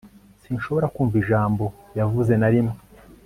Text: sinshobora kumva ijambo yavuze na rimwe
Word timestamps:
sinshobora 0.41 0.87
kumva 0.95 1.15
ijambo 1.23 1.65
yavuze 1.99 2.33
na 2.37 2.47
rimwe 2.53 2.75